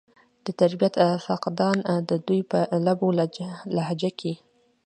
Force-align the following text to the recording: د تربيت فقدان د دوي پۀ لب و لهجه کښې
د 0.45 0.47
تربيت 0.59 0.95
فقدان 1.25 1.77
د 2.09 2.11
دوي 2.27 2.41
پۀ 2.51 2.61
لب 2.85 2.99
و 3.05 3.15
لهجه 3.77 4.11
کښې 4.19 4.33